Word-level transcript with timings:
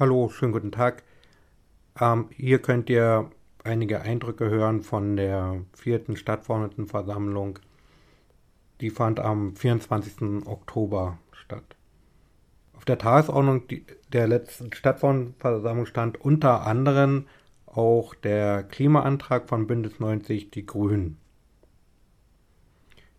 Hallo, 0.00 0.30
schönen 0.30 0.52
guten 0.52 0.72
Tag. 0.72 1.02
Ähm, 2.00 2.30
hier 2.34 2.62
könnt 2.62 2.88
ihr 2.88 3.30
einige 3.64 4.00
Eindrücke 4.00 4.48
hören 4.48 4.80
von 4.82 5.18
der 5.18 5.60
vierten 5.74 6.16
Stadtverordnetenversammlung. 6.16 7.58
Die 8.80 8.88
fand 8.88 9.20
am 9.20 9.54
24. 9.54 10.46
Oktober 10.46 11.18
statt. 11.32 11.76
Auf 12.72 12.86
der 12.86 12.96
Tagesordnung 12.96 13.64
der 14.10 14.26
letzten 14.26 14.72
Stadtverordnetenversammlung 14.72 15.84
stand 15.84 16.18
unter 16.18 16.66
anderem 16.66 17.26
auch 17.66 18.14
der 18.14 18.62
Klimaantrag 18.62 19.50
von 19.50 19.66
Bündnis 19.66 20.00
90 20.00 20.50
Die 20.50 20.64
Grünen. 20.64 21.18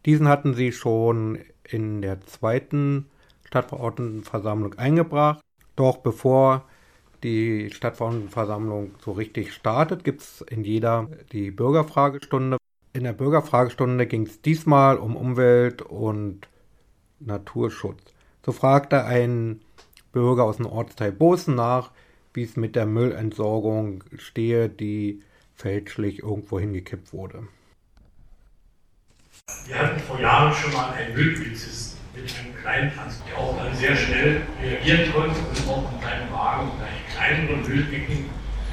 Diesen 0.08 0.28
hatten 0.28 0.56
sie 0.56 0.72
schon 0.72 1.38
in 1.64 2.02
der 2.02 2.22
zweiten 2.22 3.06
Stadtverordnetenversammlung 3.44 4.74
eingebracht. 4.80 5.46
Doch 5.76 5.98
bevor 5.98 6.66
die 7.24 7.70
Stadtverordnetenversammlung 7.72 8.96
so 9.04 9.12
richtig 9.12 9.54
startet, 9.54 10.04
gibt 10.04 10.22
es 10.22 10.42
in 10.42 10.64
jeder 10.64 11.08
die 11.32 11.52
Bürgerfragestunde. 11.52 12.58
In 12.94 13.04
der 13.04 13.14
Bürgerfragestunde 13.14 14.06
ging 14.08 14.26
es 14.26 14.42
diesmal 14.42 14.98
um 14.98 15.16
Umwelt 15.16 15.82
und 15.82 16.48
Naturschutz. 17.20 18.02
So 18.46 18.52
fragte 18.52 19.06
ein 19.06 19.62
Bürger 20.12 20.44
aus 20.44 20.58
dem 20.58 20.66
Ortsteil 20.66 21.12
Bosen 21.12 21.56
nach, 21.56 21.92
wie 22.34 22.44
es 22.44 22.58
mit 22.58 22.76
der 22.76 22.86
Müllentsorgung 22.86 24.04
stehe, 24.18 24.68
die 24.68 25.22
fälschlich 25.56 26.20
irgendwo 26.20 26.60
hingekippt 26.60 27.14
wurde. 27.14 27.48
Wir 29.68 29.78
hatten 29.78 30.00
vor 30.00 30.20
Jahren 30.20 30.54
schon 30.54 30.74
mal 30.74 30.92
einen 30.94 31.14
Müllpolizisten 31.14 32.00
mit 32.16 32.34
einem 32.40 32.56
kleinen 32.56 32.94
Transport, 32.94 33.30
der 33.30 33.38
auch 33.38 33.58
dann 33.58 33.76
sehr 33.76 33.96
schnell 33.96 34.42
reagieren 34.62 35.12
konnte 35.14 35.40
und 35.40 35.70
auch 35.70 35.92
mit 35.92 36.04
einem 36.04 36.32
Wagen 36.32 36.72
gleich 37.22 37.38
kleineren 37.38 37.62
Mülldicken 37.68 38.26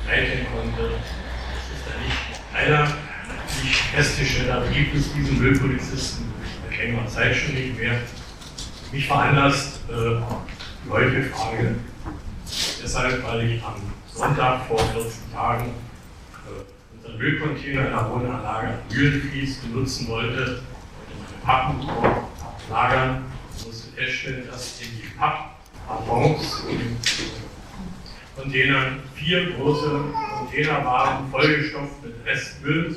leiten 0.07 0.47
konnte. 0.55 0.91
Das 0.91 1.77
ist 1.77 1.86
dann 1.86 2.03
nicht 2.05 2.55
einer. 2.55 2.89
Ich 3.62 3.77
festgestellt 3.77 4.53
habe, 4.53 4.69
gibt 4.69 4.95
es 4.95 5.12
diesen 5.12 5.39
Müllpolizisten 5.39 6.27
seit 6.69 6.78
längerer 6.78 7.06
Zeit 7.06 7.34
schon 7.34 7.55
nicht 7.55 7.78
mehr. 7.78 8.00
Mich 8.92 9.06
veranlasst 9.06 9.81
äh, 9.91 10.91
heutige 10.91 11.25
Frage 11.25 11.75
deshalb, 12.83 13.25
weil 13.25 13.50
ich 13.50 13.62
am 13.62 13.75
Sonntag 14.12 14.67
vor 14.67 14.78
14 14.78 15.11
Tagen 15.34 15.67
äh, 16.47 16.97
unseren 16.97 17.19
Müllcontainer 17.19 17.87
in 17.87 17.91
der 17.91 18.11
Wohnanlage 18.11 18.75
Mühlenfließ 18.91 19.59
benutzen 19.59 20.09
wollte, 20.09 20.39
wollte 20.39 20.61
meine 21.19 21.44
Pappen 21.44 21.89
lagern, 22.70 23.25
musste 23.67 23.92
feststellen, 23.92 24.47
dass 24.50 24.81
in 24.81 24.89
die 24.97 25.09
Pappbons 25.19 26.65
Containern 28.39 29.00
vier 29.14 29.53
große 29.53 29.91
Container 30.39 30.84
waren, 30.84 31.31
vollgestopft 31.31 32.03
mit 32.05 32.14
Restmüll. 32.25 32.97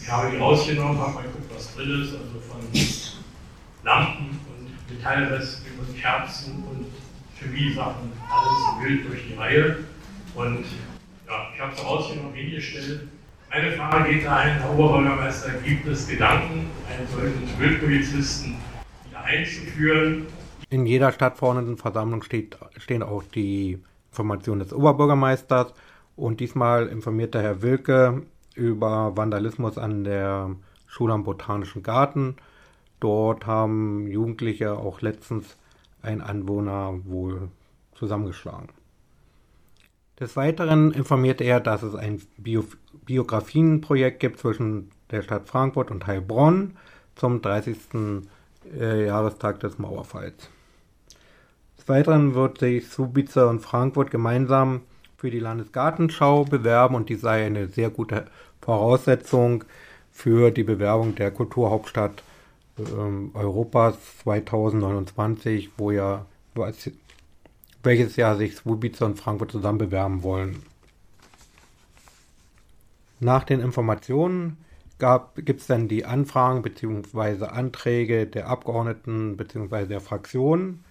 Ich 0.00 0.10
habe 0.10 0.30
die 0.30 0.38
rausgenommen, 0.38 0.98
habe 0.98 1.12
mal 1.12 1.22
geguckt, 1.22 1.52
was 1.54 1.74
drin 1.74 2.02
ist, 2.02 2.14
also 2.14 2.40
von 2.48 2.60
Lampen 3.82 4.40
und 4.48 4.90
Metallresten 4.96 5.66
und 5.78 6.00
Kerzen 6.00 6.64
und 6.64 6.86
Chemiesachen, 7.38 8.10
alles 8.30 8.82
wild 8.82 9.06
durch 9.06 9.20
die 9.28 9.34
Reihe. 9.34 9.76
Und 10.34 10.64
ja, 11.26 11.48
ich 11.54 11.60
habe 11.60 11.72
es 11.74 11.84
rausgenommen, 11.84 12.32
hingestellt. 12.34 13.08
Eine 13.50 13.72
Frage 13.72 14.12
geht 14.12 14.24
dahin, 14.24 14.54
Herr 14.54 14.70
Oberbürgermeister, 14.70 15.50
gibt 15.64 15.86
es 15.86 16.08
Gedanken, 16.08 16.70
einen 16.90 17.06
solchen 17.08 17.58
Müllpolizisten 17.58 18.56
wieder 19.06 19.22
einzuführen? 19.22 20.26
In 20.74 20.86
jeder 20.86 21.12
Stadtverordnetenversammlung 21.12 22.24
steht, 22.24 22.58
stehen 22.78 23.04
auch 23.04 23.22
die 23.22 23.78
Informationen 24.10 24.58
des 24.58 24.72
Oberbürgermeisters 24.72 25.72
und 26.16 26.40
diesmal 26.40 26.88
informierte 26.88 27.40
Herr 27.40 27.62
Wilke 27.62 28.24
über 28.56 29.16
Vandalismus 29.16 29.78
an 29.78 30.02
der 30.02 30.56
Schule 30.88 31.12
am 31.12 31.22
Botanischen 31.22 31.84
Garten. 31.84 32.34
Dort 32.98 33.46
haben 33.46 34.08
Jugendliche 34.08 34.72
auch 34.76 35.00
letztens 35.00 35.56
einen 36.02 36.20
Anwohner 36.20 36.98
wohl 37.04 37.50
zusammengeschlagen. 37.94 38.70
Des 40.18 40.34
Weiteren 40.34 40.90
informierte 40.90 41.44
er, 41.44 41.60
dass 41.60 41.84
es 41.84 41.94
ein 41.94 42.20
Bio 42.36 42.64
Biografienprojekt 43.04 44.18
gibt 44.18 44.40
zwischen 44.40 44.90
der 45.12 45.22
Stadt 45.22 45.46
Frankfurt 45.46 45.92
und 45.92 46.08
Heilbronn 46.08 46.76
zum 47.14 47.42
30. 47.42 47.76
Äh, 48.76 49.06
Jahrestag 49.06 49.60
des 49.60 49.78
Mauerfalls. 49.78 50.50
Des 51.78 51.88
Weiteren 51.88 52.34
wird 52.34 52.58
sich 52.58 52.88
Subice 52.88 53.48
und 53.48 53.60
Frankfurt 53.60 54.10
gemeinsam 54.10 54.82
für 55.16 55.30
die 55.30 55.40
Landesgartenschau 55.40 56.44
bewerben 56.44 56.94
und 56.94 57.08
die 57.08 57.16
sei 57.16 57.46
eine 57.46 57.68
sehr 57.68 57.90
gute 57.90 58.26
Voraussetzung 58.60 59.64
für 60.10 60.50
die 60.50 60.64
Bewerbung 60.64 61.14
der 61.14 61.30
Kulturhauptstadt 61.30 62.22
ähm, 62.78 63.30
Europas 63.34 63.96
2029, 64.22 65.70
wo 65.76 65.90
ja 65.90 66.26
welches 67.82 68.16
Jahr 68.16 68.36
sich 68.36 68.56
Subice 68.56 69.02
und 69.02 69.18
Frankfurt 69.18 69.52
zusammen 69.52 69.78
bewerben 69.78 70.22
wollen. 70.22 70.62
Nach 73.20 73.44
den 73.44 73.60
Informationen 73.60 74.58
gibt 75.36 75.60
es 75.60 75.66
dann 75.66 75.88
die 75.88 76.04
Anfragen 76.04 76.62
bzw. 76.62 77.46
Anträge 77.46 78.26
der 78.26 78.48
Abgeordneten 78.48 79.36
bzw. 79.36 79.86
der 79.86 80.00
Fraktionen. 80.00 80.84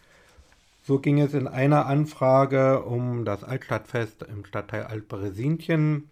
So 0.85 0.99
ging 0.99 1.19
es 1.21 1.33
in 1.33 1.47
einer 1.47 1.85
Anfrage 1.85 2.83
um 2.83 3.23
das 3.23 3.45
Altstadtfest 3.45 4.23
im 4.23 4.43
Stadtteil 4.43 4.83
Altberesinchen, 4.83 6.09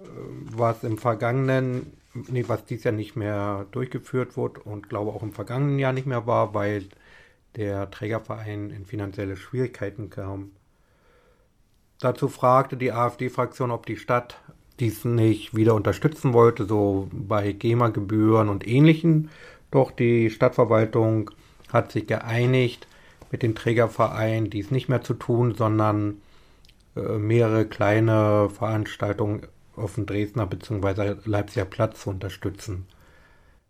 äh, 0.00 0.04
was 0.50 0.82
im 0.82 0.98
vergangenen, 0.98 1.92
nee, 2.12 2.44
was 2.48 2.64
dieses 2.64 2.82
Jahr 2.82 2.94
nicht 2.94 3.14
mehr 3.14 3.66
durchgeführt 3.70 4.36
wurde 4.36 4.60
und 4.60 4.88
glaube 4.88 5.12
auch 5.12 5.22
im 5.22 5.32
vergangenen 5.32 5.78
Jahr 5.78 5.92
nicht 5.92 6.08
mehr 6.08 6.26
war, 6.26 6.52
weil 6.52 6.86
der 7.54 7.88
Trägerverein 7.90 8.70
in 8.70 8.86
finanzielle 8.86 9.36
Schwierigkeiten 9.36 10.10
kam. 10.10 10.50
Dazu 12.00 12.28
fragte 12.28 12.76
die 12.76 12.92
AfD-Fraktion, 12.92 13.70
ob 13.70 13.86
die 13.86 13.96
Stadt 13.96 14.40
dies 14.80 15.04
nicht 15.04 15.54
wieder 15.54 15.74
unterstützen 15.74 16.32
wollte, 16.32 16.66
so 16.66 17.08
bei 17.12 17.52
GEMA-Gebühren 17.52 18.48
und 18.48 18.66
ähnlichen. 18.66 19.30
Doch 19.70 19.92
die 19.92 20.28
Stadtverwaltung 20.30 21.30
hat 21.72 21.92
sich 21.92 22.06
geeinigt, 22.06 22.86
mit 23.36 23.42
dem 23.42 23.54
Trägerverein 23.54 24.48
dies 24.48 24.70
nicht 24.70 24.88
mehr 24.88 25.02
zu 25.02 25.12
tun, 25.12 25.54
sondern 25.54 26.22
äh, 26.96 27.18
mehrere 27.18 27.66
kleine 27.66 28.48
Veranstaltungen 28.48 29.42
auf 29.76 29.96
dem 29.96 30.06
Dresdner 30.06 30.46
bzw. 30.46 31.16
Leipziger 31.26 31.66
Platz 31.66 32.00
zu 32.00 32.08
unterstützen. 32.08 32.86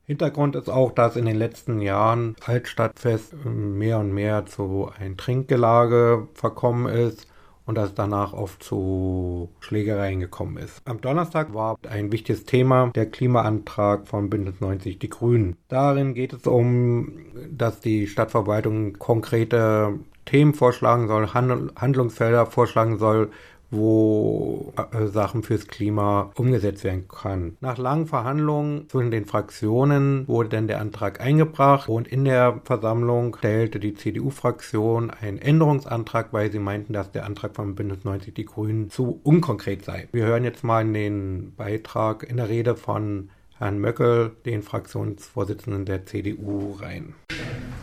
Hintergrund 0.04 0.54
ist 0.54 0.70
auch, 0.70 0.92
dass 0.92 1.16
in 1.16 1.24
den 1.24 1.34
letzten 1.34 1.80
Jahren 1.80 2.36
Altstadtfest 2.44 3.44
mehr 3.44 3.98
und 3.98 4.12
mehr 4.12 4.46
zu 4.46 4.88
ein 4.96 5.16
Trinkgelage 5.16 6.28
verkommen 6.34 6.86
ist 6.86 7.26
und 7.66 7.76
dass 7.76 7.90
es 7.90 7.94
danach 7.94 8.32
oft 8.32 8.62
zu 8.62 9.50
Schlägereien 9.60 10.20
gekommen 10.20 10.56
ist. 10.56 10.80
Am 10.84 11.00
Donnerstag 11.00 11.52
war 11.52 11.76
ein 11.88 12.12
wichtiges 12.12 12.44
Thema 12.44 12.90
der 12.94 13.06
Klimaantrag 13.06 14.06
von 14.06 14.30
Bündnis 14.30 14.60
90 14.60 14.98
Die 14.98 15.10
Grünen. 15.10 15.56
Darin 15.68 16.14
geht 16.14 16.32
es 16.32 16.46
um, 16.46 17.18
dass 17.50 17.80
die 17.80 18.06
Stadtverwaltung 18.06 18.94
konkrete 18.94 19.98
Themen 20.24 20.54
vorschlagen 20.54 21.08
soll, 21.08 21.34
Handlungsfelder 21.34 22.46
vorschlagen 22.46 22.98
soll, 22.98 23.30
wo 23.70 24.72
äh, 24.76 25.06
Sachen 25.06 25.42
fürs 25.42 25.66
Klima 25.66 26.30
umgesetzt 26.34 26.84
werden 26.84 27.08
kann. 27.08 27.56
Nach 27.60 27.78
langen 27.78 28.06
Verhandlungen 28.06 28.88
zwischen 28.88 29.10
den 29.10 29.26
Fraktionen 29.26 30.26
wurde 30.28 30.50
dann 30.50 30.68
der 30.68 30.80
Antrag 30.80 31.20
eingebracht 31.20 31.88
und 31.88 32.08
in 32.08 32.24
der 32.24 32.60
Versammlung 32.64 33.36
stellte 33.36 33.80
die 33.80 33.94
CDU-Fraktion 33.94 35.10
einen 35.10 35.38
Änderungsantrag, 35.38 36.32
weil 36.32 36.50
sie 36.52 36.58
meinten, 36.58 36.92
dass 36.92 37.10
der 37.10 37.24
Antrag 37.24 37.54
von 37.56 37.74
Bündnis 37.74 38.04
90 38.04 38.34
Die 38.34 38.44
Grünen 38.44 38.90
zu 38.90 39.20
unkonkret 39.22 39.84
sei. 39.84 40.08
Wir 40.12 40.26
hören 40.26 40.44
jetzt 40.44 40.64
mal 40.64 40.82
in 40.82 40.94
den 40.94 41.54
Beitrag 41.56 42.22
in 42.22 42.36
der 42.36 42.48
Rede 42.48 42.76
von 42.76 43.30
Herrn 43.58 43.78
Möckel, 43.78 44.32
den 44.44 44.62
Fraktionsvorsitzenden 44.62 45.86
der 45.86 46.04
CDU, 46.04 46.76
rein. 46.78 47.14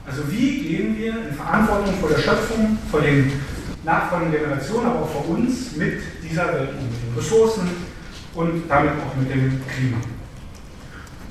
Also 0.06 0.22
wie 0.32 0.60
gehen 0.60 0.98
wir 0.98 1.14
in 1.14 1.34
Verantwortung 1.34 1.94
vor 1.96 2.10
der 2.10 2.20
Schöpfung, 2.20 2.78
vor 2.92 3.02
den 3.02 3.32
nachfolgenden 3.84 4.40
Generationen, 4.40 4.88
aber 4.88 5.02
auch 5.02 5.10
vor 5.10 5.30
uns 5.30 5.76
mit 5.76 6.00
dieser 6.24 6.48
Welt 6.54 6.70
um, 6.70 6.86
mit 6.86 7.04
den 7.04 7.16
Ressourcen 7.18 7.70
und 8.34 8.64
damit 8.70 8.94
auch 8.94 9.16
mit 9.16 9.30
dem 9.30 9.62
Klima. 9.68 9.98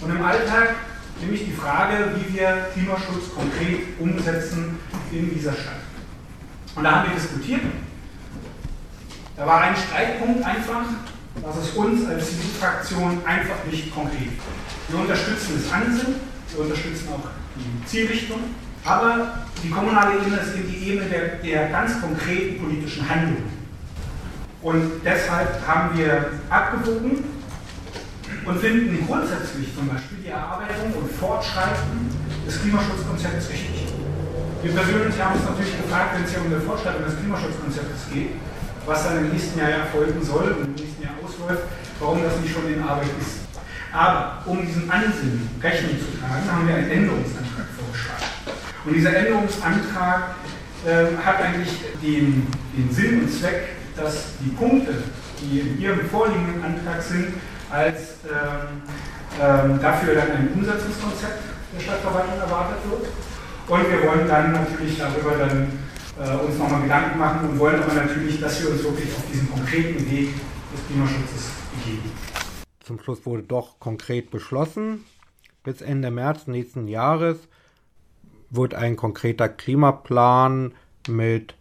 Und 0.00 0.10
im 0.10 0.24
Alltag 0.24 0.74
nämlich 1.20 1.44
die 1.44 1.52
Frage, 1.52 2.12
wie 2.16 2.34
wir 2.34 2.68
Klimaschutz 2.72 3.34
konkret 3.34 3.98
umsetzen 3.98 4.78
in 5.10 5.32
dieser 5.34 5.52
Stadt. 5.52 5.80
Und 6.74 6.84
da 6.84 6.90
haben 6.96 7.10
wir 7.10 7.16
diskutiert. 7.16 7.62
Da 9.36 9.46
war 9.46 9.62
ein 9.62 9.76
Streitpunkt 9.76 10.44
einfach, 10.44 10.82
dass 11.42 11.56
es 11.56 11.70
uns 11.70 12.06
als 12.06 12.28
CDU-Fraktion 12.28 13.22
einfach 13.24 13.64
nicht 13.70 13.94
konkret. 13.94 14.32
Wir 14.88 14.98
unterstützen 14.98 15.60
das 15.62 15.72
Ansinnen, 15.72 16.16
wir 16.50 16.60
unterstützen 16.60 17.08
auch 17.12 17.28
die 17.56 17.86
Zielrichtung, 17.86 18.40
Aber 18.84 19.44
die 19.62 19.70
kommunale 19.70 20.16
Ebene 20.18 20.36
ist 20.38 20.56
eben 20.56 20.68
die 20.68 20.90
Ebene 20.90 21.08
der, 21.08 21.28
der 21.36 21.68
ganz 21.68 22.00
konkreten 22.00 22.60
politischen 22.62 23.08
Handlungen. 23.08 23.50
Und 24.60 25.00
deshalb 25.04 25.66
haben 25.66 25.96
wir 25.96 26.30
abgewogen 26.50 27.24
und 28.44 28.58
finden 28.60 29.06
grundsätzlich 29.06 29.74
zum 29.74 29.88
Beispiel 29.88 30.18
die 30.24 30.28
Erarbeitung 30.28 30.92
und 30.94 31.10
Fortschreiten 31.12 32.10
des 32.46 32.60
Klimaschutzkonzepts 32.60 33.50
richtig. 33.50 33.86
Wir 34.62 34.72
persönlich 34.72 35.20
haben 35.20 35.34
uns 35.34 35.44
natürlich 35.44 35.76
gefragt, 35.82 36.14
wenn 36.14 36.24
es 36.24 36.30
hier 36.30 36.40
um 36.42 36.50
die 36.50 36.66
Fortschreitung 36.66 37.04
des 37.04 37.18
Klimaschutzkonzeptes 37.18 38.02
geht, 38.12 38.30
was 38.86 39.04
dann 39.04 39.18
im 39.18 39.30
nächsten 39.30 39.58
Jahr 39.58 39.70
erfolgen 39.70 40.22
soll 40.22 40.54
und 40.58 40.64
im 40.66 40.74
nächsten 40.74 41.02
Jahr 41.02 41.14
ausläuft, 41.22 41.62
warum 41.98 42.22
das 42.22 42.38
nicht 42.40 42.54
schon 42.54 42.72
in 42.72 42.82
Arbeit 42.82 43.10
ist. 43.20 43.42
Aber 43.92 44.42
um 44.46 44.64
diesem 44.66 44.90
Ansinnen 44.90 45.50
Rechnung 45.60 45.98
zu 45.98 46.18
tragen, 46.18 46.50
haben 46.50 46.66
wir 46.66 46.74
einen 46.76 46.90
Änderungsantrag 46.90 47.66
vorgeschlagen. 47.76 48.41
Und 48.84 48.94
dieser 48.94 49.14
Änderungsantrag 49.14 50.34
äh, 50.84 51.16
hat 51.24 51.40
eigentlich 51.40 51.70
den, 52.02 52.46
den 52.76 52.90
Sinn 52.90 53.20
und 53.20 53.30
Zweck, 53.30 53.76
dass 53.96 54.38
die 54.40 54.50
Punkte, 54.50 55.04
die 55.40 55.60
in 55.60 55.80
Ihrem 55.80 56.00
vorliegenden 56.08 56.62
Antrag 56.64 57.00
sind, 57.02 57.34
als 57.70 58.16
ähm, 58.24 58.82
ähm, 59.40 59.80
dafür 59.80 60.14
dann 60.14 60.30
ein 60.32 60.48
Umsetzungskonzept 60.54 61.42
der 61.74 61.80
Stadtverwaltung 61.80 62.38
erwartet 62.38 62.78
wird. 62.90 63.06
Und 63.68 63.90
wir 63.90 64.08
wollen 64.08 64.28
dann 64.28 64.52
natürlich 64.52 64.98
darüber 64.98 65.36
dann 65.38 65.78
äh, 66.20 66.44
uns 66.44 66.58
nochmal 66.58 66.82
Gedanken 66.82 67.18
machen 67.18 67.48
und 67.48 67.58
wollen 67.58 67.82
aber 67.82 67.94
natürlich, 67.94 68.40
dass 68.40 68.62
wir 68.62 68.70
uns 68.70 68.82
wirklich 68.82 69.08
auf 69.14 69.24
diesen 69.32 69.50
konkreten 69.50 70.10
Weg 70.10 70.34
des 70.72 70.86
Klimaschutzes 70.88 71.50
begeben. 71.76 72.10
Zum 72.80 72.98
Schluss 72.98 73.24
wurde 73.24 73.44
doch 73.44 73.78
konkret 73.78 74.30
beschlossen, 74.30 75.04
bis 75.62 75.80
Ende 75.80 76.10
März 76.10 76.48
nächsten 76.48 76.88
Jahres 76.88 77.38
wird 78.52 78.74
ein 78.74 78.96
konkreter 78.96 79.48
Klimaplan 79.48 80.72
mit 81.08 81.56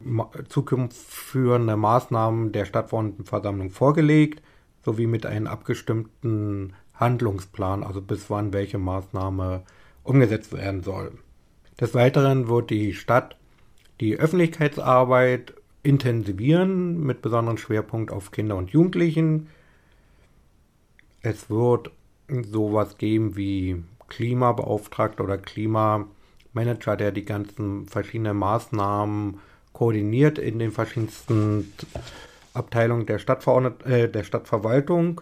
zukunftsführenden 0.50 1.80
Maßnahmen 1.80 2.52
der 2.52 2.66
Stadtverordnetenversammlung 2.66 3.72
vorgelegt, 3.72 4.44
sowie 4.84 5.08
mit 5.08 5.26
einem 5.26 5.48
abgestimmten 5.48 6.74
Handlungsplan, 6.94 7.84
also 7.84 8.02
bis 8.02 8.30
wann 8.30 8.54
welche 8.54 8.78
Maßnahme 8.78 9.64
umgesetzt 10.04 10.54
werden 10.54 10.84
soll. 10.84 11.14
Des 11.80 11.96
Weiteren 11.96 12.48
wird 12.48 12.70
die 12.70 12.94
Stadt 12.94 13.38
die 14.00 14.18
Öffentlichkeitsarbeit 14.18 15.54
intensivieren 15.84 17.02
mit 17.02 17.22
besonderem 17.22 17.58
Schwerpunkt 17.58 18.12
auf 18.12 18.32
Kinder 18.32 18.56
und 18.56 18.72
Jugendlichen. 18.72 19.48
Es 21.22 21.50
wird 21.50 21.92
sowas 22.28 22.98
geben 22.98 23.36
wie 23.36 23.84
Klimabeauftragter 24.10 25.24
oder 25.24 25.38
Klimamanager, 26.52 26.98
der 26.98 27.12
die 27.12 27.26
ganzen 27.26 27.88
verschiedenen 27.88 28.38
Maßnahmen 28.38 29.40
koordiniert 29.74 30.38
in 30.38 30.60
den 30.60 30.72
verschiedensten 30.72 31.74
Abteilungen 32.54 33.06
der, 33.06 33.20
Stadtverordnet 33.20 33.86
äh, 33.86 34.10
der 34.10 34.24
Stadtverwaltung, 34.24 35.22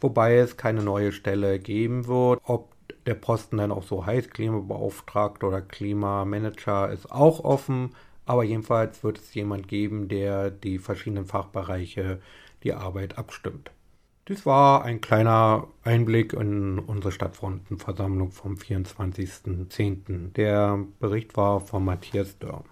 wobei 0.00 0.36
es 0.36 0.56
keine 0.56 0.82
neue 0.82 1.12
Stelle 1.12 1.58
geben 1.58 2.06
wird. 2.06 2.40
Ob 2.44 2.74
der 3.06 3.14
Posten 3.14 3.56
dann 3.56 3.72
auch 3.72 3.84
so 3.84 4.04
heißt, 4.04 4.32
Klimabeauftragter 4.32 5.48
oder 5.48 5.62
Klimamanager, 5.62 6.90
ist 6.90 7.10
auch 7.10 7.42
offen. 7.44 7.94
Aber 8.26 8.44
jedenfalls 8.44 9.02
wird 9.02 9.18
es 9.18 9.32
jemand 9.32 9.68
geben, 9.68 10.08
der 10.08 10.50
die 10.50 10.78
verschiedenen 10.78 11.24
Fachbereiche 11.24 12.20
die 12.62 12.74
Arbeit 12.74 13.16
abstimmt. 13.16 13.70
Dies 14.28 14.44
war 14.44 14.84
ein 14.84 15.00
kleiner 15.00 15.68
Einblick 15.84 16.34
in 16.34 16.78
unsere 16.80 17.12
Stadtfrontenversammlung 17.12 18.30
vom 18.30 18.56
24.10. 18.56 20.32
Der 20.34 20.84
Bericht 21.00 21.34
war 21.38 21.60
von 21.60 21.86
Matthias 21.86 22.38
Dörr. 22.38 22.64